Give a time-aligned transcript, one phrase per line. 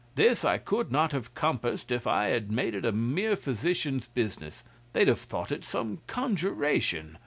[0.15, 4.63] This I could not have compassed if I had made it a mere physician's business;
[4.93, 7.19] they'd have thought it some conjuration.